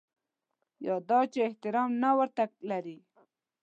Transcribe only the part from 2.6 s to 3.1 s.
لري.